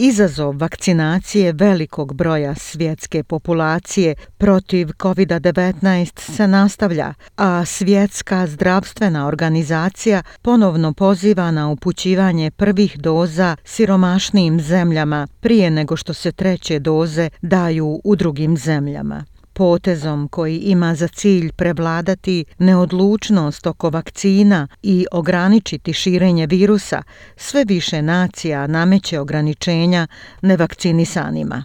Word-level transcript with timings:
Izazov 0.00 0.56
vakcinacije 0.58 1.52
velikog 1.52 2.14
broja 2.14 2.54
svjetske 2.54 3.22
populacije 3.22 4.14
protiv 4.38 4.88
COVID-19 4.88 6.20
se 6.36 6.46
nastavlja, 6.46 7.14
a 7.36 7.64
svjetska 7.64 8.46
zdravstvena 8.46 9.26
organizacija 9.26 10.22
ponovno 10.42 10.92
poziva 10.92 11.50
na 11.50 11.68
upućivanje 11.68 12.50
prvih 12.50 12.98
doza 12.98 13.56
siromašnim 13.64 14.60
zemljama 14.60 15.26
prije 15.40 15.70
nego 15.70 15.96
što 15.96 16.14
se 16.14 16.32
treće 16.32 16.78
doze 16.78 17.30
daju 17.42 18.00
u 18.04 18.16
drugim 18.16 18.56
zemljama 18.56 19.24
potezom 19.58 20.28
koji 20.28 20.58
ima 20.58 20.94
za 20.94 21.08
cilj 21.08 21.52
prevladati 21.52 22.44
neodlučnost 22.58 23.66
oko 23.66 23.90
vakcina 23.90 24.68
i 24.82 25.06
ograničiti 25.12 25.92
širenje 25.92 26.46
virusa, 26.46 27.02
sve 27.36 27.64
više 27.64 28.02
nacija 28.02 28.66
nameće 28.66 29.20
ograničenja 29.20 30.06
nevakcinisanima. 30.42 31.64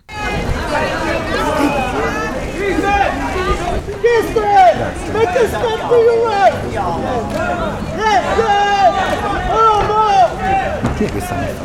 Chi 10.97 11.05
è 11.05 11.11
questa 11.11 11.35
mezza? 11.35 11.63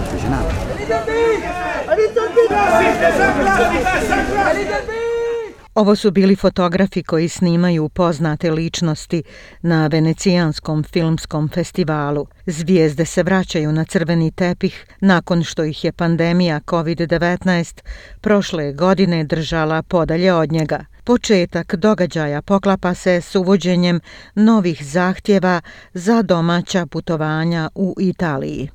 Ovo 5.78 5.96
su 5.96 6.10
bili 6.10 6.36
fotografi 6.36 7.02
koji 7.02 7.28
snimaju 7.28 7.88
poznate 7.88 8.50
ličnosti 8.50 9.22
na 9.62 9.86
Venecijanskom 9.86 10.84
filmskom 10.84 11.48
festivalu. 11.48 12.26
Zvijezde 12.46 13.04
se 13.04 13.22
vraćaju 13.22 13.72
na 13.72 13.84
crveni 13.84 14.30
tepih 14.30 14.86
nakon 15.00 15.44
što 15.44 15.64
ih 15.64 15.84
je 15.84 15.92
pandemija 15.92 16.60
COVID-19 16.60 17.82
prošle 18.20 18.72
godine 18.72 19.24
držala 19.24 19.82
podalje 19.82 20.34
od 20.34 20.52
njega. 20.52 20.84
Početak 21.04 21.74
događaja 21.74 22.42
poklapa 22.42 22.94
se 22.94 23.20
s 23.20 23.34
uvođenjem 23.34 24.00
novih 24.34 24.84
zahtjeva 24.84 25.60
za 25.94 26.22
domaća 26.22 26.86
putovanja 26.86 27.68
u 27.74 27.94
Italiji. 27.98 28.70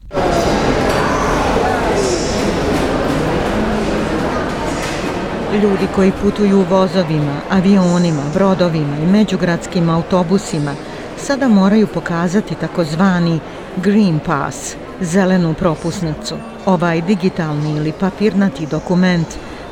Ljudi 5.61 5.87
koji 5.95 6.11
putuju 6.21 6.65
vozovima, 6.69 7.41
avionima, 7.49 8.23
brodovima 8.33 8.97
i 8.97 9.11
međugradskim 9.11 9.89
autobusima 9.89 10.75
sada 11.17 11.47
moraju 11.47 11.87
pokazati 11.87 12.55
takozvani 12.55 13.39
Green 13.83 14.19
Pass, 14.25 14.75
zelenu 15.01 15.53
propusnicu. 15.53 16.35
Ovaj 16.65 17.01
digitalni 17.01 17.77
ili 17.77 17.93
papirnati 17.99 18.67
dokument 18.67 19.27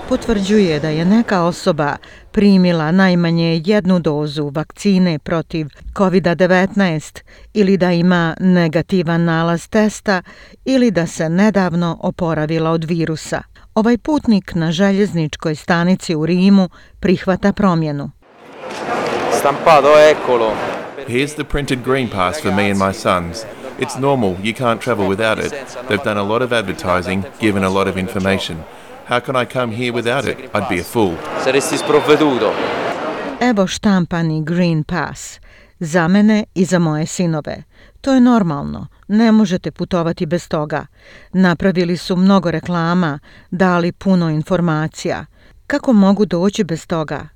potvrđuje 0.09 0.79
da 0.79 0.89
je 0.89 1.05
neka 1.05 1.43
osoba 1.43 1.95
primila 2.31 2.91
najmanje 2.91 3.61
jednu 3.65 3.99
dozu 3.99 4.51
vakcine 4.55 5.19
protiv 5.19 5.67
COVID-19 5.93 7.21
ili 7.53 7.77
da 7.77 7.91
ima 7.91 8.35
negativan 8.39 9.23
nalaz 9.23 9.67
testa 9.67 10.21
ili 10.65 10.91
da 10.91 11.07
se 11.07 11.29
nedavno 11.29 11.97
oporavila 12.01 12.71
od 12.71 12.83
virusa. 12.83 13.50
Ovaj 13.75 13.97
putnik 13.97 14.55
na 14.55 14.71
željezničkoj 14.71 15.55
stanici 15.55 16.15
u 16.15 16.25
Rimu 16.25 16.69
prihvata 16.99 17.53
promjenu. 17.53 18.11
Stampado, 19.39 19.87
eccolo. 20.11 20.51
Here's 21.07 21.33
the 21.35 21.43
printed 21.43 21.83
green 21.83 22.09
pass 22.09 22.41
for 22.41 22.51
me 22.53 22.71
and 22.71 22.79
my 22.79 22.93
sons. 22.93 23.45
It's 23.79 23.99
normal, 23.99 24.35
you 24.43 24.53
can't 24.53 24.81
travel 24.81 25.07
without 25.07 25.39
it. 25.39 25.53
They've 25.87 26.03
done 26.03 26.19
a 26.19 26.23
lot 26.23 26.41
of 26.41 26.51
advertising, 26.53 27.23
given 27.39 27.63
a 27.63 27.69
lot 27.69 27.87
of 27.89 27.97
information. 27.97 28.57
How 29.09 29.19
can 29.19 29.35
I 29.35 29.45
come 29.45 29.75
here 29.75 29.93
without 29.93 30.25
it? 30.25 30.37
I'd 30.53 30.69
be 30.69 30.79
a 30.81 30.83
fool. 30.83 31.15
Saresti 31.43 31.77
sprovveduto. 31.77 32.51
Evo 33.39 33.67
štampani 33.67 34.43
Green 34.43 34.83
Pass. 34.83 35.40
Za 35.83 36.07
mene 36.07 36.43
i 36.55 36.65
za 36.65 36.79
moje 36.79 37.05
sinove. 37.05 37.63
To 38.01 38.13
je 38.13 38.21
normalno, 38.21 38.87
ne 39.07 39.31
možete 39.31 39.71
putovati 39.71 40.25
bez 40.25 40.47
toga. 40.47 40.85
Napravili 41.33 41.97
su 41.97 42.15
mnogo 42.15 42.51
reklama, 42.51 43.19
dali 43.51 43.91
puno 43.91 44.29
informacija. 44.29 45.25
Kako 45.67 45.93
mogu 45.93 46.25
doći 46.25 46.63
bez 46.63 46.87
toga? 46.87 47.27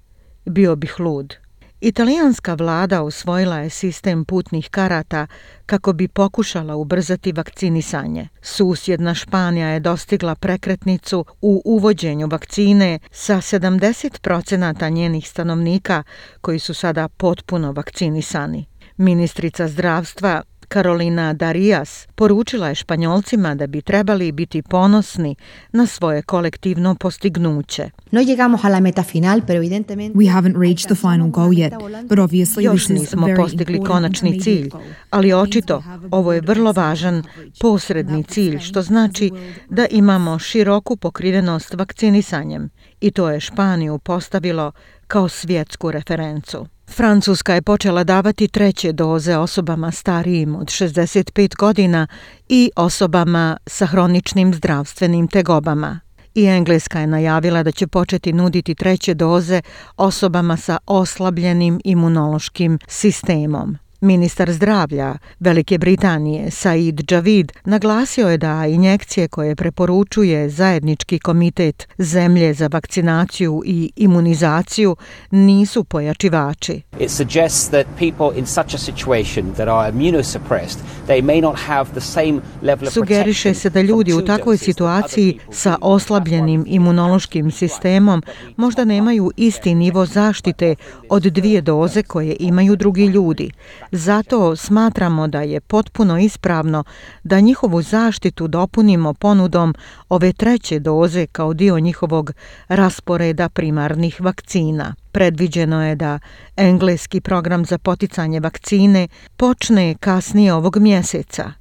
Bio 0.46 0.76
bih 0.76 1.00
lud. 1.00 1.45
Italijanska 1.82 2.54
vlada 2.54 3.04
usvojila 3.04 3.58
je 3.58 3.70
sistem 3.70 4.26
putnih 4.26 4.70
karata 4.70 5.28
kako 5.66 5.94
bi 5.94 6.08
pokušala 6.08 6.76
ubrzati 6.76 7.32
vakcinisanje. 7.32 8.28
Susjedna 8.42 9.14
Španija 9.14 9.68
je 9.68 9.80
dostigla 9.80 10.36
prekretnicu 10.36 11.26
u 11.42 11.62
uvođenju 11.66 12.28
vakcine 12.28 13.00
sa 13.12 13.36
70% 13.36 14.90
njenih 14.90 15.30
stanovnika 15.30 16.04
koji 16.42 16.60
su 16.60 16.74
sada 16.74 17.08
potpuno 17.08 17.72
vakcinisani. 17.72 18.66
Ministrica 18.98 19.68
zdravstva 19.68 20.42
Karolina 20.76 21.34
Darias 21.34 22.08
poručila 22.16 22.68
je 22.68 22.76
Španjolcima 22.76 23.56
da 23.56 23.68
bi 23.68 23.82
trebali 23.82 24.32
biti 24.32 24.62
ponosni 24.62 25.36
na 25.72 25.88
svoje 25.88 26.22
kolektivno 26.22 26.96
postignuće. 26.96 27.90
No 28.12 28.22
llegamos 28.22 28.64
a 28.64 28.70
la 28.70 28.80
meta 28.80 29.04
final, 29.04 29.42
pero 29.48 29.60
evidentemente 29.60 30.18
We 30.18 30.34
haven't 30.34 30.58
reached 30.60 30.86
the 30.86 30.96
final 30.96 31.30
goal 31.30 31.50
yet, 31.50 31.72
but 32.10 32.20
obviously 32.20 32.64
Još 32.64 32.90
nismo 32.90 33.28
postigli 33.36 33.84
konačni 33.84 34.42
cilj, 34.42 34.70
ali 35.10 35.34
očito 35.34 35.84
ovo 36.12 36.34
je 36.34 36.42
vrlo 36.42 36.72
važan 36.72 37.24
posredni 37.60 38.24
cilj, 38.24 38.60
što 38.60 38.82
znači 38.82 39.32
da 39.70 39.86
imamo 39.92 40.40
široku 40.40 40.96
pokrivenost 40.96 41.74
vakcinisanjem 41.74 42.70
i 43.02 43.12
to 43.12 43.30
je 43.30 43.40
Španiju 43.40 44.00
postavilo 44.00 44.72
kao 45.08 45.30
svjetsku 45.30 45.92
referencu. 45.92 46.68
Francuska 46.88 47.54
je 47.54 47.62
počela 47.62 48.04
davati 48.04 48.48
treće 48.48 48.92
doze 48.92 49.38
osobama 49.38 49.92
starijim 49.92 50.56
od 50.56 50.68
65 50.68 51.56
godina 51.56 52.08
i 52.50 52.72
osobama 52.76 53.58
sa 53.68 53.86
hroničnim 53.86 54.54
zdravstvenim 54.54 55.28
tegobama. 55.28 56.00
I 56.36 56.46
Engleska 56.46 57.00
je 57.00 57.08
najavila 57.08 57.64
da 57.64 57.72
će 57.72 57.88
početi 57.88 58.34
nuditi 58.34 58.76
treće 58.76 59.14
doze 59.14 59.62
osobama 59.98 60.58
sa 60.58 60.78
oslabljenim 60.86 61.82
imunološkim 61.84 62.80
sistemom. 62.88 63.78
Ministar 64.06 64.52
zdravlja 64.52 65.16
Velike 65.40 65.78
Britanije 65.78 66.52
Said 66.52 67.12
Javid 67.12 67.52
naglasio 67.66 68.30
je 68.30 68.38
da 68.38 68.66
injekcije 68.66 69.28
koje 69.28 69.56
preporučuje 69.56 70.50
zajednički 70.50 71.20
komitet 71.20 71.88
zemlje 71.98 72.54
za 72.54 72.68
vakcinaciju 72.68 73.62
i 73.66 73.92
imunizaciju 73.96 74.96
nisu 75.32 75.84
pojačivači. 75.84 76.82
It 77.00 77.10
suggests 77.10 77.70
that 77.70 77.86
people 78.00 78.40
in 78.40 78.46
such 78.46 78.76
a 78.76 78.78
situation 78.78 79.54
that 79.54 79.68
are 79.68 79.90
immunosuppressed 79.90 80.80
they 81.08 81.22
may 81.22 81.42
not 81.42 81.60
have 81.60 81.90
the 81.92 82.02
same 82.02 82.42
level 82.62 82.88
of 82.88 82.94
Sugeriše 82.94 83.54
se 83.54 83.70
da 83.70 83.82
ljudi 83.82 84.14
u 84.14 84.26
takvoj 84.26 84.58
situaciji 84.58 85.40
sa 85.52 85.78
oslabljenim 85.82 86.64
imunološkim 86.68 87.52
sistemom 87.52 88.24
možda 88.58 88.86
nemaju 88.86 89.32
isti 89.38 89.76
nivo 89.76 90.06
zaštite 90.06 90.76
od 91.10 91.24
dvije 91.24 91.62
doze 91.62 92.04
koje 92.04 92.36
imaju 92.40 92.76
drugi 92.76 93.06
ljudi. 93.06 93.52
Zato 93.98 94.56
smatramo 94.56 95.28
da 95.28 95.42
je 95.42 95.62
potpuno 95.62 96.20
ispravno 96.20 96.84
da 97.24 97.40
njihovu 97.40 97.82
zaštitu 97.82 98.48
dopunimo 98.48 99.14
ponudom 99.14 99.76
ove 100.10 100.34
treće 100.34 100.80
doze 100.80 101.28
kao 101.28 101.54
dio 101.54 101.80
njihovog 101.80 102.32
rasporeda 102.68 103.50
primarnih 103.50 104.22
vakcina. 104.22 104.96
Predviđeno 105.12 105.86
je 105.86 105.96
da 105.96 106.20
engleski 106.56 107.22
program 107.22 107.66
za 107.66 107.78
poticanje 107.78 108.40
vakcine 108.40 109.08
počne 109.38 109.96
kasnije 110.00 110.54
ovog 110.54 110.78
mjeseca. 110.78 111.52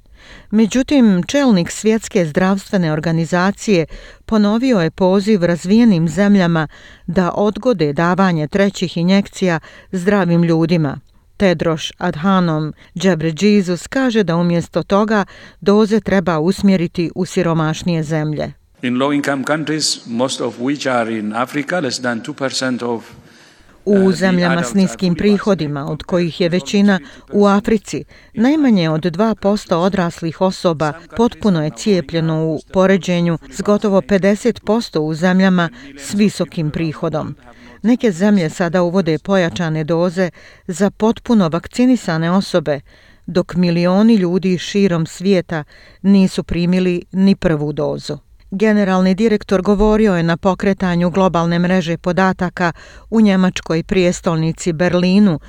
Međutim, 0.51 1.23
čelnik 1.27 1.71
svjetske 1.71 2.25
zdravstvene 2.25 2.91
organizacije 2.91 3.85
ponovio 4.25 4.79
je 4.79 4.91
poziv 4.91 5.43
razvijenim 5.43 6.07
zemljama 6.07 6.67
da 7.07 7.31
odgode 7.31 7.93
davanje 7.93 8.47
trećih 8.47 8.97
injekcija 8.97 9.59
zdravim 9.91 10.43
ljudima. 10.43 10.99
Tedroš 11.37 11.91
Adhanom 11.97 12.73
Džebređizus 12.99 13.87
kaže 13.87 14.23
da 14.23 14.35
umjesto 14.35 14.83
toga 14.83 15.25
doze 15.61 15.99
treba 15.99 16.39
usmjeriti 16.39 17.11
u 17.15 17.25
siromašnije 17.25 18.03
zemlje. 18.03 18.53
In 18.81 18.95
low 18.95 19.15
income 19.15 19.43
countries, 19.47 20.05
most 20.05 20.41
of 20.41 20.59
which 20.59 20.91
are 20.91 21.19
in 21.19 21.33
Africa, 21.33 21.79
less 21.79 21.99
than 21.99 22.21
2% 22.21 22.85
of 22.85 23.03
U 23.85 24.11
zemljama 24.11 24.63
s 24.63 24.73
niskim 24.73 25.15
prihodima, 25.15 25.91
od 25.91 26.03
kojih 26.03 26.41
je 26.41 26.49
većina 26.49 26.99
u 27.31 27.45
Africi, 27.45 28.03
najmanje 28.33 28.89
od 28.89 29.01
2% 29.01 29.75
odraslih 29.75 30.41
osoba 30.41 30.93
potpuno 31.17 31.63
je 31.63 31.71
cijepljeno 31.77 32.45
u 32.45 32.59
poređenju 32.73 33.37
s 33.49 33.61
gotovo 33.61 34.01
50% 34.01 34.99
u 34.99 35.13
zemljama 35.13 35.69
s 35.97 36.13
visokim 36.13 36.71
prihodom. 36.71 37.35
Neke 37.85 38.11
zemlje 38.11 38.49
sada 38.49 38.83
uvode 38.83 39.17
pojačane 39.17 39.83
doze 39.83 40.29
za 40.67 40.91
potpuno 40.91 41.49
vakcinisane 41.49 42.31
osobe, 42.31 42.79
dok 43.25 43.55
milioni 43.55 44.15
ljudi 44.15 44.57
širom 44.57 45.05
svijeta 45.05 45.63
nisu 46.01 46.43
primili 46.43 47.03
ni 47.11 47.35
prvu 47.35 47.73
dozu. 47.73 48.17
Generalni 48.51 49.15
direktor 49.15 49.61
govorio 49.61 50.15
je 50.15 50.23
na 50.23 50.37
pokretanju 50.37 51.09
globalne 51.09 51.59
mreže 51.59 51.97
podataka 51.97 52.71
u 53.09 53.21
njemačkoj 53.21 53.83
prijestolnici 53.83 54.73
Berlinu, 54.73 55.39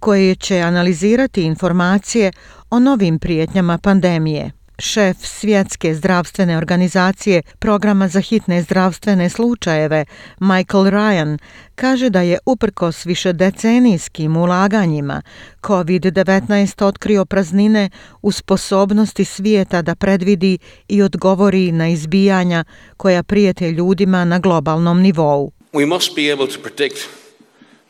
koje 0.00 0.34
će 0.34 0.60
analizirati 0.60 1.42
informacije 1.42 2.32
o 2.70 2.78
novim 2.78 3.18
prijetnjama 3.18 3.78
pandemije. 3.78 4.55
Šef 4.78 5.16
Svjetske 5.20 5.94
zdravstvene 5.94 6.56
organizacije 6.56 7.42
programa 7.58 8.08
za 8.08 8.20
hitne 8.20 8.62
zdravstvene 8.62 9.30
slučajeve 9.30 10.04
Michael 10.40 10.84
Ryan 10.84 11.38
kaže 11.74 12.10
da 12.10 12.20
je 12.20 12.38
uprkos 12.46 13.06
višedecenijskim 13.06 14.36
ulaganjima 14.36 15.22
COVID-19 15.62 16.84
otkrio 16.84 17.24
praznine 17.24 17.90
u 18.22 18.32
sposobnosti 18.32 19.24
svijeta 19.24 19.82
da 19.82 19.94
predvidi 19.94 20.58
i 20.88 21.02
odgovori 21.02 21.72
na 21.72 21.88
izbijanja 21.88 22.64
koja 22.96 23.22
prijete 23.22 23.70
ljudima 23.70 24.24
na 24.24 24.38
globalnom 24.38 25.00
nivou. 25.00 25.50
We 25.72 25.86
must 25.86 26.14
be 26.14 26.32
able 26.32 26.46
to 26.46 26.60
predict, 26.62 26.98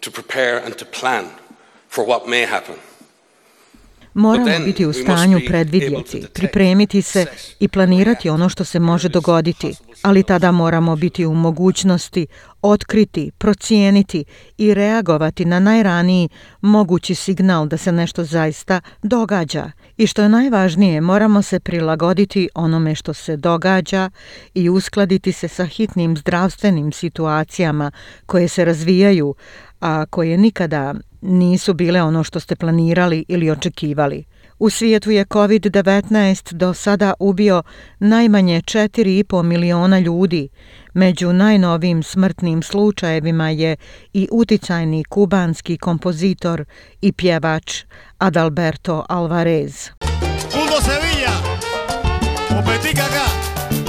to 0.01 0.11
prepare 0.11 0.63
and 0.65 0.75
to 0.75 0.85
plan 1.01 1.25
for 1.91 2.05
what 2.07 2.27
may 2.27 2.49
happen. 2.49 2.96
Moramo 4.17 4.65
biti 4.65 4.87
u 4.87 4.93
stanju 4.93 5.41
predvidjeti, 5.47 6.25
pripremiti 6.35 7.03
se 7.03 7.27
i 7.61 7.69
planirati 7.69 8.29
ono 8.29 8.49
što 8.49 8.65
se 8.65 8.79
može 8.81 9.09
dogoditi, 9.09 9.75
ali 10.07 10.23
tada 10.23 10.53
moramo 10.53 10.97
biti 10.97 11.27
u 11.27 11.35
mogućnosti 11.35 12.27
otkriti, 12.63 13.31
procijeniti 13.39 14.25
i 14.59 14.75
reagovati 14.75 15.45
na 15.45 15.61
najraniji 15.61 16.29
mogući 16.61 17.15
signal 17.15 17.69
da 17.69 17.77
se 17.77 17.93
nešto 17.93 18.25
zaista 18.25 18.81
događa. 19.03 19.71
I 19.97 20.07
što 20.07 20.23
je 20.23 20.29
najvažnije, 20.29 21.01
moramo 21.01 21.43
se 21.43 21.61
prilagoditi 21.61 22.49
onome 22.55 22.95
što 22.95 23.15
se 23.15 23.37
događa 23.37 24.11
i 24.55 24.69
uskladiti 24.69 25.33
se 25.33 25.49
sa 25.49 25.65
hitnim 25.65 26.17
zdravstvenim 26.17 26.93
situacijama 26.93 27.91
koje 28.27 28.49
se 28.49 28.65
razvijaju, 28.65 29.35
a 29.81 30.07
koje 30.11 30.39
nikada 30.39 30.95
nisu 31.21 31.75
bile 31.75 32.03
ono 32.03 32.25
što 32.25 32.41
ste 32.41 32.57
planirali 32.57 33.25
ili 33.29 33.51
očekivali. 33.51 34.25
U 34.59 34.71
svijetu 34.71 35.11
je 35.11 35.25
COVID-19 35.25 36.53
do 36.53 36.75
sada 36.75 37.15
ubio 37.19 37.63
najmanje 37.99 38.61
4,5 38.61 39.43
miliona 39.43 39.99
ljudi. 39.99 40.49
Među 40.95 41.33
najnovim 41.33 42.03
smrtnim 42.03 42.63
slučajevima 42.63 43.51
je 43.51 43.77
i 44.13 44.29
uticajni 44.33 45.05
kubanski 45.05 45.79
kompozitor 45.79 46.65
i 47.01 47.13
pjevač 47.13 47.85
Adalberto 48.19 49.05
Alvarez. 49.09 49.91
Mundo 50.55 50.77
Sevilla, 50.81 51.35
opetica 52.61 53.03
acá, 53.03 53.27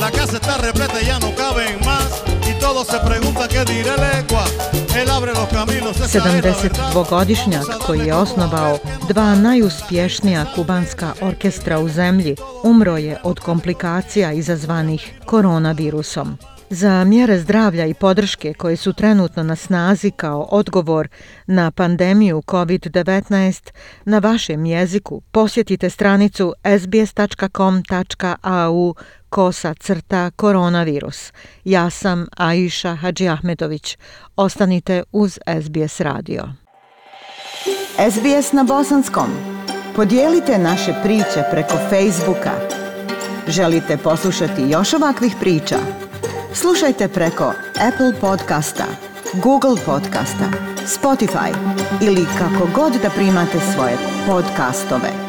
la 0.01 0.11
casa 0.11 0.37
está 0.37 0.57
repleta, 0.57 0.99
ya 1.01 1.19
no 1.19 1.31
caben 1.35 1.75
más, 1.85 2.11
y 2.49 2.59
todos 2.59 2.87
se 2.87 2.99
preguntan 3.07 3.47
qué 3.49 3.65
dirá 3.65 3.93
el 3.95 4.23
Ecuador. 4.23 4.86
72-godišnjak 4.97 7.65
koji 7.85 7.99
je 7.99 8.13
osnovao 8.13 8.77
dva 9.07 9.35
najuspješnija 9.35 10.45
kubanska 10.55 11.13
orkestra 11.21 11.79
u 11.79 11.89
zemlji 11.89 12.35
umro 12.63 12.97
je 12.97 13.17
od 13.23 13.39
komplikacija 13.39 14.31
izazvanih 14.31 15.13
koronavirusom. 15.25 16.37
Za 16.69 17.03
mjere 17.03 17.39
zdravlja 17.39 17.85
i 17.85 17.93
podrške 17.93 18.53
koje 18.53 18.75
su 18.75 18.93
trenutno 18.93 19.43
na 19.43 19.55
snazi 19.55 20.11
kao 20.11 20.47
odgovor 20.51 21.07
na 21.47 21.71
pandemiju 21.71 22.43
COVID-19 22.47 23.71
na 24.05 24.19
vašem 24.19 24.65
jeziku 24.65 25.21
posjetite 25.31 25.89
stranicu 25.89 26.53
sbs.com.au 26.79 28.93
kosa 29.29 29.73
crta 29.73 30.31
koronavirus. 30.35 31.33
Ja 31.63 31.89
sam 31.89 32.27
Aisha 32.37 32.95
Hadži 32.95 33.27
Ahmetović. 33.29 33.97
Ostanite 34.35 35.03
uz 35.11 35.39
SBS 35.61 35.99
radio. 35.99 36.43
SBS 38.11 38.51
na 38.51 38.63
bosanskom. 38.63 39.27
Podijelite 39.95 40.57
naše 40.57 40.93
priče 41.03 41.43
preko 41.51 41.77
Facebooka. 41.89 42.51
Želite 43.47 43.97
poslušati 43.97 44.61
još 44.69 44.93
ovakvih 44.93 45.35
priča? 45.39 45.77
Slušajte 46.53 47.07
preko 47.07 47.53
Apple 47.87 48.19
podcasta, 48.21 48.85
Google 49.33 49.75
podcasta, 49.85 50.45
Spotify 50.85 51.55
ili 52.01 52.25
kako 52.37 52.67
god 52.75 52.93
da 53.01 53.09
primate 53.09 53.59
svoje 53.73 53.97
podcastove. 54.27 55.26